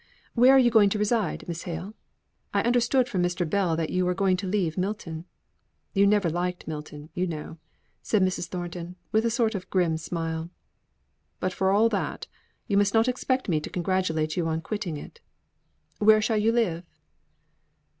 Where 0.33 0.53
are 0.55 0.57
you 0.57 0.71
going 0.71 0.89
to 0.89 0.97
reside, 0.97 1.47
Miss 1.47 1.61
Hale? 1.61 1.93
I 2.55 2.63
understood 2.63 3.07
from 3.07 3.21
Mr. 3.21 3.47
Bell 3.47 3.75
that 3.75 3.91
you 3.91 4.03
were 4.03 4.15
going 4.15 4.35
to 4.37 4.47
leave 4.47 4.75
Milton. 4.75 5.25
You 5.93 6.07
never 6.07 6.27
liked 6.27 6.67
Milton, 6.67 7.09
you 7.13 7.27
know," 7.27 7.59
said 8.01 8.23
Mrs. 8.23 8.47
Thornton, 8.47 8.95
with 9.11 9.27
a 9.27 9.29
sort 9.29 9.53
of 9.53 9.69
grim 9.69 9.97
smile; 9.97 10.49
"but 11.39 11.53
for 11.53 11.69
all 11.69 11.87
that, 11.89 12.25
you 12.65 12.77
must 12.77 12.95
not 12.95 13.07
expect 13.07 13.47
me 13.47 13.59
to 13.59 13.69
congratulate 13.69 14.35
you 14.35 14.47
on 14.47 14.61
quitting 14.61 14.97
it. 14.97 15.21
Where 15.99 16.19
shall 16.19 16.37
you 16.37 16.51
live?" 16.51 16.83